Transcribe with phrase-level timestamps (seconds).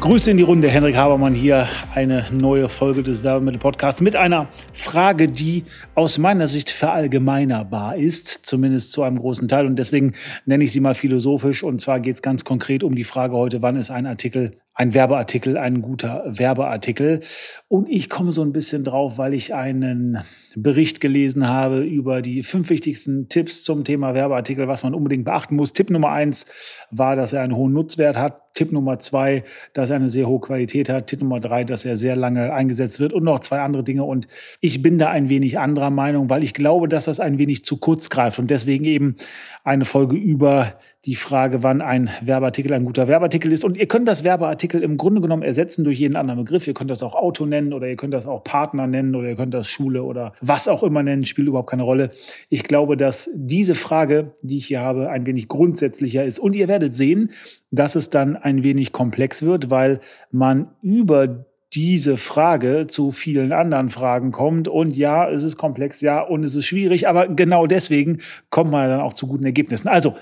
[0.00, 1.68] Grüße in die Runde, Henrik Habermann hier.
[1.94, 5.64] Eine neue Folge des Werbemittel-Podcasts mit einer Frage, die
[5.94, 9.66] aus meiner Sicht verallgemeinerbar ist, zumindest zu einem großen Teil.
[9.66, 10.14] Und deswegen
[10.46, 11.62] nenne ich sie mal philosophisch.
[11.62, 14.94] Und zwar geht es ganz konkret um die Frage heute, wann ist ein Artikel ein
[14.94, 17.20] Werbeartikel, ein guter Werbeartikel.
[17.68, 20.24] Und ich komme so ein bisschen drauf, weil ich einen
[20.56, 25.54] Bericht gelesen habe über die fünf wichtigsten Tipps zum Thema Werbeartikel, was man unbedingt beachten
[25.56, 25.74] muss.
[25.74, 26.46] Tipp Nummer eins
[26.90, 28.40] war, dass er einen hohen Nutzwert hat.
[28.54, 31.06] Tipp Nummer zwei, dass er eine sehr hohe Qualität hat.
[31.06, 34.04] Tipp Nummer drei, dass er sehr lange eingesetzt wird und noch zwei andere Dinge.
[34.04, 34.28] Und
[34.60, 37.76] ich bin da ein wenig anderer Meinung, weil ich glaube, dass das ein wenig zu
[37.76, 39.16] kurz greift und deswegen eben
[39.64, 40.74] eine Folge über
[41.06, 43.64] die Frage, wann ein Werbeartikel ein guter Werbeartikel ist.
[43.64, 46.66] Und ihr könnt das Werbeartikel im Grunde genommen ersetzen durch jeden anderen Begriff.
[46.66, 49.36] Ihr könnt das auch Auto nennen oder ihr könnt das auch Partner nennen oder ihr
[49.36, 52.10] könnt das Schule oder was auch immer nennen, spielt überhaupt keine Rolle.
[52.50, 56.38] Ich glaube, dass diese Frage, die ich hier habe, ein wenig grundsätzlicher ist.
[56.38, 57.30] Und ihr werdet sehen,
[57.70, 63.90] dass es dann ein wenig komplex wird, weil man über diese Frage zu vielen anderen
[63.90, 64.66] Fragen kommt.
[64.66, 68.18] Und ja, es ist komplex, ja, und es ist schwierig, aber genau deswegen
[68.50, 69.88] kommt man dann auch zu guten Ergebnissen.
[69.88, 70.16] Also,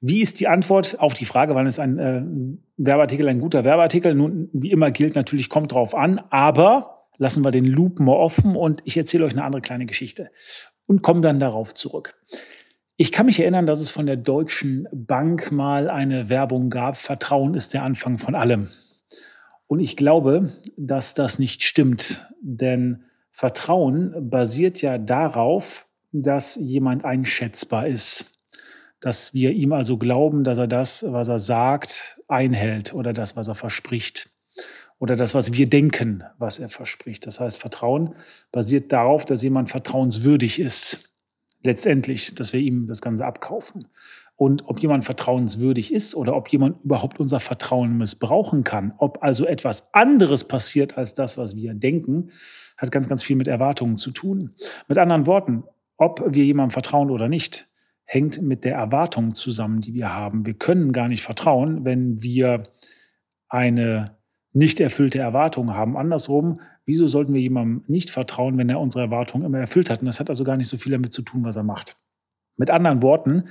[0.00, 2.22] wie ist die Antwort auf die Frage, wann ist ein äh,
[2.76, 4.16] Werbeartikel ein guter Werbeartikel?
[4.16, 8.56] Nun, wie immer gilt natürlich, kommt drauf an, aber lassen wir den Loop mal offen
[8.56, 10.30] und ich erzähle euch eine andere kleine Geschichte
[10.86, 12.16] und komme dann darauf zurück.
[13.02, 17.54] Ich kann mich erinnern, dass es von der Deutschen Bank mal eine Werbung gab, Vertrauen
[17.54, 18.68] ist der Anfang von allem.
[19.66, 27.88] Und ich glaube, dass das nicht stimmt, denn Vertrauen basiert ja darauf, dass jemand einschätzbar
[27.88, 28.38] ist
[29.00, 33.48] dass wir ihm also glauben, dass er das, was er sagt, einhält oder das, was
[33.48, 34.30] er verspricht
[35.00, 37.26] oder das, was wir denken, was er verspricht.
[37.26, 38.14] Das heißt, Vertrauen
[38.52, 41.11] basiert darauf, dass jemand vertrauenswürdig ist.
[41.62, 43.88] Letztendlich, dass wir ihm das Ganze abkaufen.
[44.36, 49.46] Und ob jemand vertrauenswürdig ist oder ob jemand überhaupt unser Vertrauen missbrauchen kann, ob also
[49.46, 52.30] etwas anderes passiert als das, was wir denken,
[52.76, 54.54] hat ganz, ganz viel mit Erwartungen zu tun.
[54.88, 55.62] Mit anderen Worten,
[55.96, 57.68] ob wir jemandem vertrauen oder nicht,
[58.04, 60.44] hängt mit der Erwartung zusammen, die wir haben.
[60.44, 62.64] Wir können gar nicht vertrauen, wenn wir
[63.48, 64.16] eine
[64.52, 65.96] nicht erfüllte Erwartung haben.
[65.96, 70.00] Andersrum, wieso sollten wir jemandem nicht vertrauen, wenn er unsere Erwartungen immer erfüllt hat?
[70.00, 71.96] Und das hat also gar nicht so viel damit zu tun, was er macht.
[72.56, 73.44] Mit anderen Worten,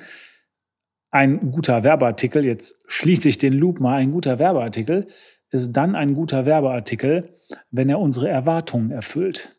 [1.09, 5.07] ein guter Werbeartikel, jetzt schließe ich den Loop mal, ein guter Werbeartikel
[5.51, 7.37] ist dann ein guter Werbeartikel,
[7.69, 9.57] wenn er unsere Erwartungen erfüllt.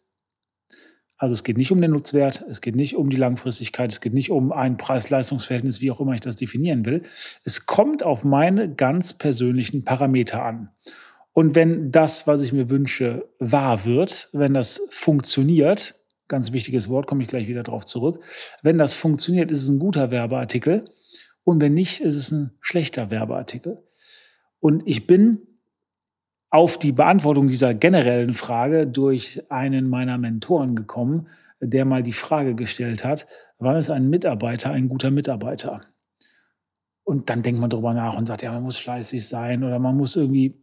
[1.18, 4.14] Also es geht nicht um den Nutzwert, es geht nicht um die Langfristigkeit, es geht
[4.14, 7.02] nicht um ein Preis-Leistungs-Verhältnis, wie auch immer ich das definieren will.
[7.44, 10.70] Es kommt auf meine ganz persönlichen Parameter an.
[11.32, 15.94] Und wenn das, was ich mir wünsche, wahr wird, wenn das funktioniert,
[16.28, 18.22] ganz wichtiges Wort, komme ich gleich wieder darauf zurück,
[18.62, 20.84] wenn das funktioniert, ist es ein guter Werbeartikel
[21.44, 23.82] und wenn nicht, ist es ein schlechter Werbeartikel.
[24.60, 25.46] Und ich bin
[26.50, 31.28] auf die Beantwortung dieser generellen Frage durch einen meiner Mentoren gekommen,
[31.60, 33.26] der mal die Frage gestellt hat,
[33.58, 35.82] wann ist ein Mitarbeiter ein guter Mitarbeiter?
[37.04, 39.96] Und dann denkt man darüber nach und sagt, ja, man muss fleißig sein oder man
[39.96, 40.61] muss irgendwie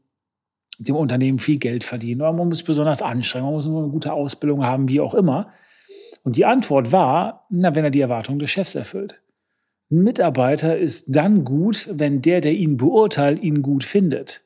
[0.79, 4.65] dem Unternehmen viel Geld verdienen oder man muss besonders anstrengen, man muss eine gute Ausbildung
[4.65, 5.51] haben, wie auch immer.
[6.23, 9.21] Und die Antwort war, na, wenn er die Erwartungen des Chefs erfüllt.
[9.91, 14.43] Ein Mitarbeiter ist dann gut, wenn der, der ihn beurteilt, ihn gut findet.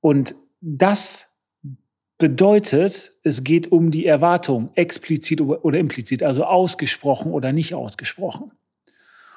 [0.00, 1.32] Und das
[2.18, 8.52] bedeutet, es geht um die Erwartung, explizit oder implizit, also ausgesprochen oder nicht ausgesprochen.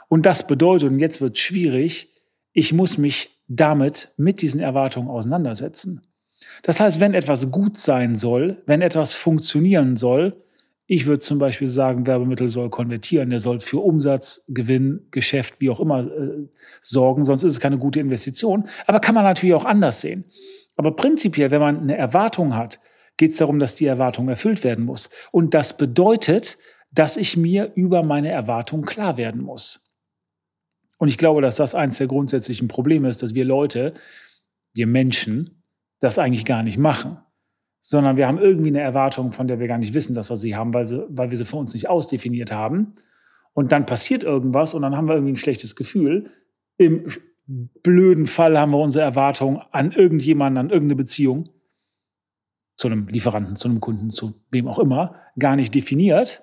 [0.08, 2.15] Und das bedeutet, und jetzt wird es schwierig,
[2.56, 6.02] ich muss mich damit mit diesen Erwartungen auseinandersetzen.
[6.64, 10.42] Das heißt, wenn etwas gut sein soll, wenn etwas funktionieren soll,
[10.88, 15.70] ich würde zum Beispiel sagen, Werbemittel soll konvertieren, der soll für Umsatz, Gewinn, Geschäft, wie
[15.70, 16.48] auch immer äh,
[16.82, 18.70] sorgen, sonst ist es keine gute Investition.
[18.88, 20.26] Aber kann man natürlich auch anders sehen.
[20.78, 22.80] Aber prinzipiell, wenn man eine Erwartung hat,
[23.18, 25.10] geht es darum, dass die Erwartung erfüllt werden muss.
[25.32, 26.58] Und das bedeutet,
[26.92, 29.85] dass ich mir über meine Erwartung klar werden muss.
[30.98, 33.94] Und ich glaube, dass das eines der grundsätzlichen Probleme ist, dass wir Leute,
[34.74, 35.64] wir Menschen,
[36.00, 37.18] das eigentlich gar nicht machen
[37.88, 40.56] sondern wir haben irgendwie eine Erwartung, von der wir gar nicht wissen, dass wir sie
[40.56, 42.96] haben, weil, sie, weil wir sie für uns nicht ausdefiniert haben.
[43.54, 46.32] Und dann passiert irgendwas und dann haben wir irgendwie ein schlechtes Gefühl.
[46.78, 47.12] Im
[47.46, 51.50] blöden Fall haben wir unsere Erwartung an irgendjemanden, an irgendeine Beziehung,
[52.76, 56.42] zu einem Lieferanten, zu einem Kunden, zu wem auch immer, gar nicht definiert.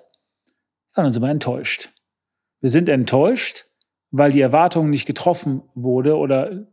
[0.95, 1.91] Ja, dann sind wir enttäuscht.
[2.61, 3.65] Wir sind enttäuscht,
[4.13, 6.67] weil die Erwartung nicht getroffen wurde oder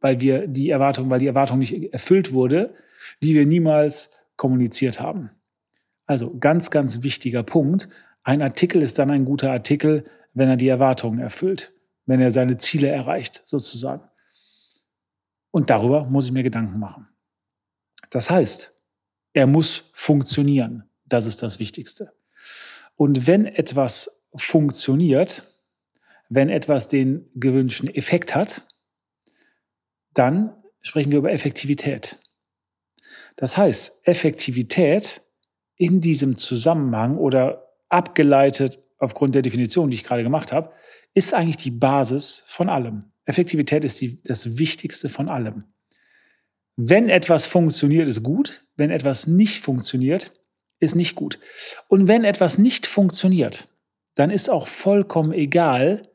[0.00, 2.74] weil wir die Erwartung, weil die Erwartung nicht erfüllt wurde,
[3.22, 5.30] die wir niemals kommuniziert haben.
[6.06, 7.88] Also ganz, ganz wichtiger Punkt.
[8.24, 10.04] Ein Artikel ist dann ein guter Artikel,
[10.34, 11.72] wenn er die Erwartungen erfüllt,
[12.06, 14.02] wenn er seine Ziele erreicht, sozusagen.
[15.52, 17.06] Und darüber muss ich mir Gedanken machen.
[18.10, 18.76] Das heißt,
[19.32, 20.84] er muss funktionieren.
[21.06, 22.12] Das ist das Wichtigste.
[22.96, 25.44] Und wenn etwas funktioniert,
[26.30, 28.66] wenn etwas den gewünschten Effekt hat,
[30.14, 32.18] dann sprechen wir über Effektivität.
[33.36, 35.22] Das heißt, Effektivität
[35.76, 40.72] in diesem Zusammenhang oder abgeleitet aufgrund der Definition, die ich gerade gemacht habe,
[41.14, 43.10] ist eigentlich die Basis von allem.
[43.24, 45.64] Effektivität ist die, das Wichtigste von allem.
[46.76, 48.64] Wenn etwas funktioniert, ist gut.
[48.76, 50.32] Wenn etwas nicht funktioniert,
[50.78, 51.40] ist nicht gut.
[51.88, 53.68] Und wenn etwas nicht funktioniert,
[54.14, 56.09] dann ist auch vollkommen egal,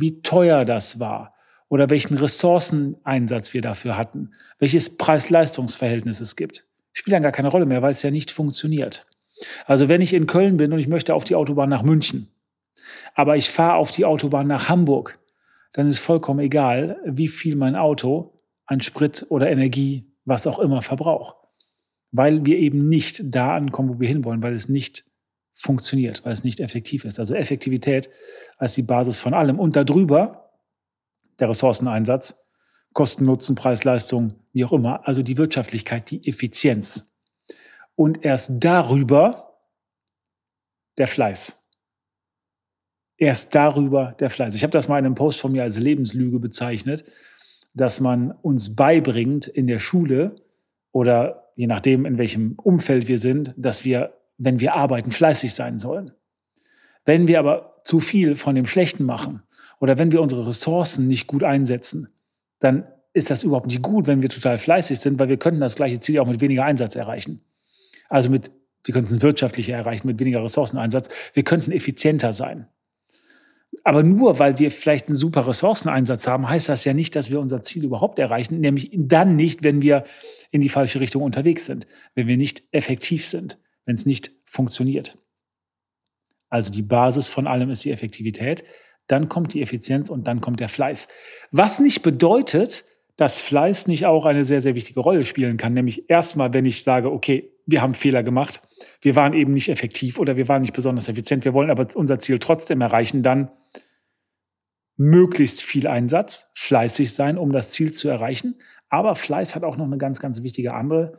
[0.00, 1.34] wie teuer das war
[1.68, 6.66] oder welchen Ressourceneinsatz wir dafür hatten, welches Preis-Leistungs-Verhältnis es gibt.
[6.92, 9.06] Spielt dann gar keine Rolle mehr, weil es ja nicht funktioniert.
[9.66, 12.28] Also wenn ich in Köln bin und ich möchte auf die Autobahn nach München,
[13.14, 15.18] aber ich fahre auf die Autobahn nach Hamburg,
[15.72, 20.82] dann ist vollkommen egal, wie viel mein Auto an Sprit oder Energie, was auch immer,
[20.82, 21.36] verbraucht.
[22.12, 25.04] Weil wir eben nicht da ankommen, wo wir hinwollen, weil es nicht
[25.60, 27.18] funktioniert, weil es nicht effektiv ist.
[27.18, 28.08] Also Effektivität
[28.56, 29.58] als die Basis von allem.
[29.58, 30.50] Und darüber
[31.38, 32.40] der Ressourceneinsatz,
[32.94, 37.12] Kosten, Nutzen, Preis, Leistung, wie auch immer, also die Wirtschaftlichkeit, die Effizienz.
[37.94, 39.58] Und erst darüber
[40.96, 41.62] der Fleiß.
[43.18, 44.54] Erst darüber der Fleiß.
[44.54, 47.04] Ich habe das mal in einem Post von mir als Lebenslüge bezeichnet,
[47.74, 50.36] dass man uns beibringt in der Schule
[50.90, 55.78] oder je nachdem, in welchem Umfeld wir sind, dass wir, wenn wir arbeiten, fleißig sein
[55.78, 56.12] sollen.
[57.04, 59.42] Wenn wir aber zu viel von dem Schlechten machen,
[59.80, 62.08] oder wenn wir unsere Ressourcen nicht gut einsetzen,
[62.58, 65.74] dann ist das überhaupt nicht gut, wenn wir total fleißig sind, weil wir könnten das
[65.74, 67.40] gleiche Ziel auch mit weniger Einsatz erreichen.
[68.08, 68.50] Also mit,
[68.84, 71.08] wir könnten es wirtschaftlicher erreichen mit weniger Ressourceneinsatz.
[71.32, 72.66] Wir könnten effizienter sein.
[73.84, 77.40] Aber nur weil wir vielleicht einen super Ressourceneinsatz haben, heißt das ja nicht, dass wir
[77.40, 80.04] unser Ziel überhaupt erreichen, nämlich dann nicht, wenn wir
[80.50, 85.18] in die falsche Richtung unterwegs sind, wenn wir nicht effektiv sind, wenn es nicht funktioniert.
[86.48, 88.64] Also die Basis von allem ist die Effektivität
[89.10, 91.08] dann kommt die Effizienz und dann kommt der Fleiß.
[91.50, 92.84] Was nicht bedeutet,
[93.16, 95.74] dass Fleiß nicht auch eine sehr, sehr wichtige Rolle spielen kann.
[95.74, 98.62] Nämlich erstmal, wenn ich sage, okay, wir haben Fehler gemacht,
[99.02, 102.18] wir waren eben nicht effektiv oder wir waren nicht besonders effizient, wir wollen aber unser
[102.18, 103.50] Ziel trotzdem erreichen, dann
[104.96, 108.60] möglichst viel Einsatz, fleißig sein, um das Ziel zu erreichen.
[108.90, 111.12] Aber Fleiß hat auch noch eine ganz, ganz wichtige andere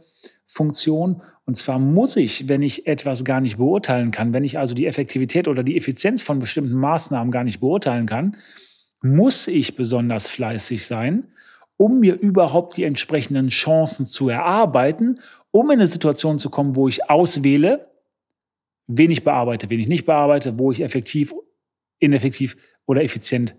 [0.45, 1.21] Funktion.
[1.45, 4.85] Und zwar muss ich, wenn ich etwas gar nicht beurteilen kann, wenn ich also die
[4.85, 8.35] Effektivität oder die Effizienz von bestimmten Maßnahmen gar nicht beurteilen kann,
[9.01, 11.31] muss ich besonders fleißig sein,
[11.77, 16.89] um mir überhaupt die entsprechenden Chancen zu erarbeiten, um in eine Situation zu kommen, wo
[16.89, 17.87] ich auswähle,
[18.85, 21.33] wen ich bearbeite, wen ich nicht bearbeite, wo ich effektiv,
[21.99, 23.55] ineffektiv oder effizient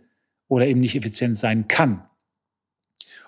[0.48, 2.04] oder eben nicht effizient sein kann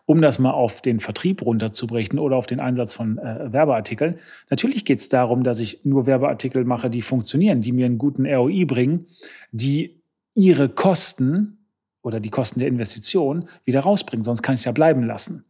[0.06, 4.18] um das mal auf den Vertrieb runterzubrechen oder auf den Einsatz von äh, Werbeartikeln.
[4.50, 8.26] Natürlich geht es darum, dass ich nur Werbeartikel mache, die funktionieren, die mir einen guten
[8.26, 9.06] ROI bringen,
[9.52, 10.02] die
[10.34, 11.58] ihre Kosten
[12.02, 14.24] oder die Kosten der Investition wieder rausbringen.
[14.24, 15.44] Sonst kann ich es ja bleiben lassen.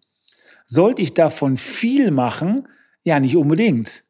[0.67, 2.69] Sollte ich davon viel machen?
[3.03, 4.05] Ja, nicht unbedingt.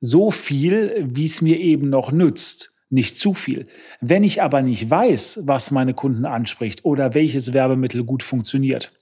[0.00, 3.66] So viel, wie es mir eben noch nützt nicht zu viel.
[4.00, 8.92] Wenn ich aber nicht weiß, was meine Kunden anspricht oder welches Werbemittel gut funktioniert,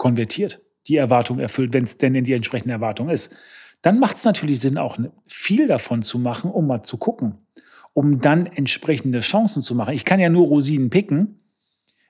[0.00, 3.36] konvertiert, die Erwartung erfüllt, wenn es denn in die entsprechende Erwartung ist,
[3.82, 7.34] dann macht es natürlich Sinn, auch viel davon zu machen, um mal zu gucken,
[7.92, 9.92] um dann entsprechende Chancen zu machen.
[9.92, 11.40] Ich kann ja nur Rosinen picken,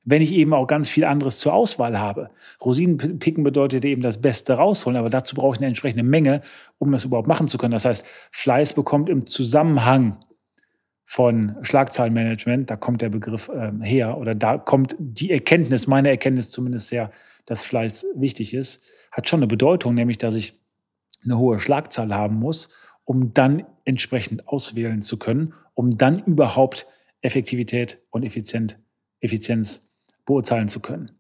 [0.05, 2.29] wenn ich eben auch ganz viel anderes zur Auswahl habe.
[2.65, 6.43] Rosinen picken bedeutet eben das Beste rausholen, aber dazu brauche ich eine entsprechende Menge,
[6.79, 7.73] um das überhaupt machen zu können.
[7.73, 10.25] Das heißt, Fleiß bekommt im Zusammenhang
[11.07, 16.53] von Schlagzahlenmanagement, da kommt der Begriff äh, her oder da kommt die Erkenntnis, meine Erkenntnis
[16.53, 17.11] zumindest her,
[17.51, 20.57] dass Fleiß wichtig ist, hat schon eine Bedeutung, nämlich dass ich
[21.25, 22.71] eine hohe Schlagzahl haben muss,
[23.05, 26.87] um dann entsprechend auswählen zu können, um dann überhaupt
[27.23, 28.79] Effektivität und Effizient,
[29.19, 29.91] Effizienz
[30.27, 31.11] beurteilen zu können.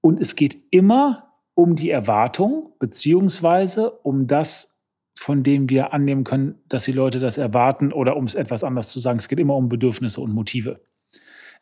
[0.00, 4.80] Und es geht immer um die Erwartung, beziehungsweise um das,
[5.16, 8.88] von dem wir annehmen können, dass die Leute das erwarten, oder um es etwas anders
[8.88, 10.80] zu sagen, es geht immer um Bedürfnisse und Motive.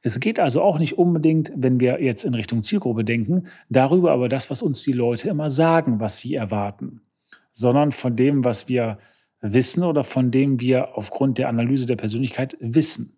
[0.03, 4.29] Es geht also auch nicht unbedingt, wenn wir jetzt in Richtung Zielgruppe denken, darüber aber
[4.29, 7.01] das, was uns die Leute immer sagen, was sie erwarten,
[7.53, 8.99] sondern von dem, was wir
[9.41, 13.17] wissen oder von dem wir aufgrund der Analyse der Persönlichkeit wissen.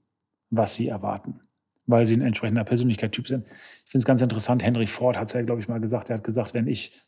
[0.51, 1.41] was sie erwarten,
[1.87, 3.47] weil sie ein entsprechender Persönlichkeitstyp sind.
[3.85, 6.17] Ich finde es ganz interessant, Henry Ford hat es ja, glaube ich, mal gesagt, er
[6.17, 7.03] hat gesagt, wenn ich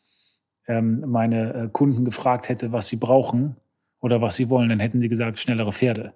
[0.67, 3.55] ähm, meine äh, Kunden gefragt hätte, was sie brauchen
[4.01, 6.13] oder was sie wollen, dann hätten sie gesagt, schnellere Pferde.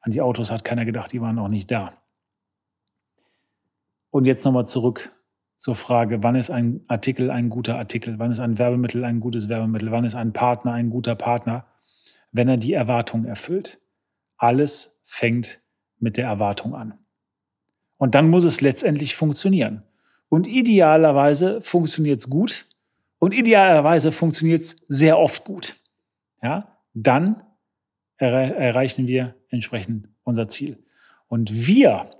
[0.00, 1.99] An die Autos hat keiner gedacht, die waren noch nicht da.
[4.10, 5.12] Und jetzt nochmal zurück
[5.56, 8.18] zur Frage, wann ist ein Artikel ein guter Artikel?
[8.18, 9.90] Wann ist ein Werbemittel ein gutes Werbemittel?
[9.90, 11.66] Wann ist ein Partner ein guter Partner?
[12.32, 13.78] Wenn er die Erwartung erfüllt.
[14.36, 15.60] Alles fängt
[15.98, 16.94] mit der Erwartung an.
[17.98, 19.82] Und dann muss es letztendlich funktionieren.
[20.30, 22.66] Und idealerweise funktioniert es gut
[23.18, 25.76] und idealerweise funktioniert es sehr oft gut.
[26.42, 27.42] Ja, dann
[28.16, 30.78] er erreichen wir entsprechend unser Ziel.
[31.28, 32.10] Und wir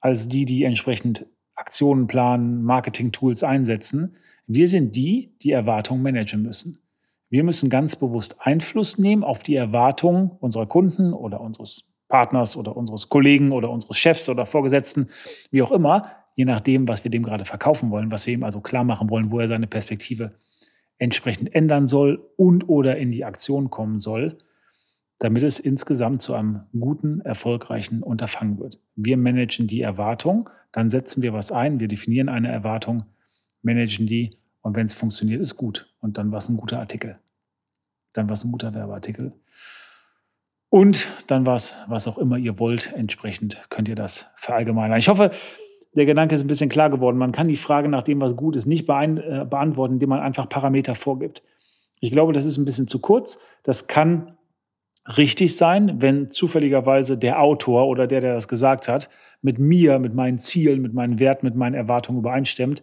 [0.00, 1.26] als die, die entsprechend
[1.64, 4.16] Aktionen planen, Marketing-Tools einsetzen,
[4.46, 6.78] wir sind die, die Erwartungen managen müssen.
[7.30, 12.76] Wir müssen ganz bewusst Einfluss nehmen auf die Erwartungen unserer Kunden oder unseres Partners oder
[12.76, 15.08] unseres Kollegen oder unseres Chefs oder Vorgesetzten,
[15.50, 18.60] wie auch immer, je nachdem, was wir dem gerade verkaufen wollen, was wir ihm also
[18.60, 20.34] klar machen wollen, wo er seine Perspektive
[20.98, 24.36] entsprechend ändern soll und oder in die Aktion kommen soll,
[25.18, 28.80] damit es insgesamt zu einem guten, erfolgreichen Unterfangen wird.
[28.96, 33.04] Wir managen die Erwartung, dann setzen wir was ein, wir definieren eine Erwartung,
[33.62, 35.88] managen die und wenn es funktioniert, ist gut.
[36.00, 37.18] Und dann war es ein guter Artikel.
[38.12, 39.32] Dann war es ein guter Werbeartikel.
[40.70, 44.98] Und dann war es, was auch immer ihr wollt, entsprechend könnt ihr das verallgemeinern.
[44.98, 45.30] Ich hoffe,
[45.94, 47.18] der Gedanke ist ein bisschen klar geworden.
[47.18, 50.48] Man kann die Frage nach dem, was gut ist, nicht äh, beantworten, indem man einfach
[50.48, 51.42] Parameter vorgibt.
[52.00, 53.38] Ich glaube, das ist ein bisschen zu kurz.
[53.62, 54.36] Das kann
[55.06, 59.10] richtig sein, wenn zufälligerweise der Autor oder der, der das gesagt hat,
[59.42, 62.82] mit mir, mit meinen Zielen, mit meinen Werten, mit meinen Erwartungen übereinstimmt.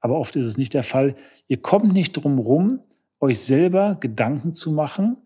[0.00, 1.14] Aber oft ist es nicht der Fall.
[1.48, 2.80] Ihr kommt nicht drum rum,
[3.20, 5.16] euch selber Gedanken zu machen,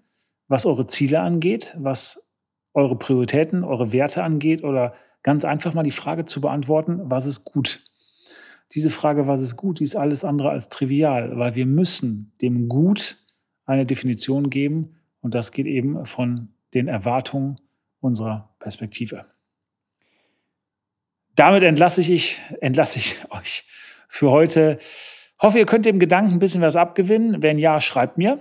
[0.49, 2.33] was eure Ziele angeht, was
[2.75, 7.45] eure Prioritäten, eure Werte angeht oder ganz einfach mal die Frage zu beantworten, was ist
[7.45, 7.85] gut?
[8.75, 12.69] Diese Frage, was ist gut, die ist alles andere als trivial, weil wir müssen dem
[12.69, 13.19] Gut
[13.67, 17.59] eine Definition geben und das geht eben von den Erwartungen
[18.00, 19.25] unserer Perspektive.
[21.35, 23.64] Damit entlasse ich, entlasse ich euch
[24.09, 24.79] für heute.
[25.41, 27.43] Hoffe, ihr könnt dem Gedanken ein bisschen was abgewinnen.
[27.43, 28.41] Wenn ja, schreibt mir.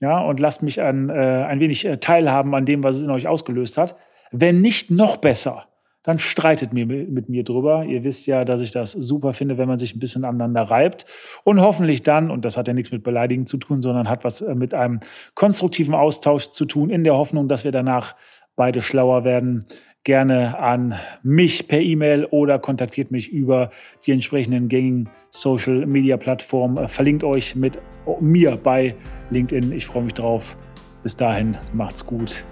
[0.00, 3.10] Ja, und lasst mich an, äh, ein wenig äh, teilhaben an dem, was es in
[3.10, 3.96] euch ausgelöst hat.
[4.30, 5.67] Wenn nicht, noch besser
[6.02, 7.84] dann streitet mir mit mir drüber.
[7.84, 11.06] Ihr wisst ja, dass ich das super finde, wenn man sich ein bisschen aneinander reibt.
[11.44, 14.40] Und hoffentlich dann, und das hat ja nichts mit Beleidigen zu tun, sondern hat was
[14.40, 15.00] äh, mit einem
[15.34, 18.14] konstruktiven Austausch zu tun, in der Hoffnung, dass wir danach
[18.56, 19.66] beide schlauer werden.
[20.04, 23.70] Gerne an mich per E-Mail oder kontaktiert mich über
[24.06, 26.78] die entsprechenden gängigen Social Media Plattformen.
[26.78, 27.78] Äh, verlinkt euch mit
[28.20, 28.94] mir bei
[29.30, 29.72] LinkedIn.
[29.72, 30.56] Ich freue mich drauf.
[31.02, 32.44] Bis dahin, macht's gut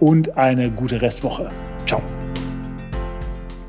[0.00, 1.50] und eine gute Restwoche.
[1.86, 2.02] Ciao.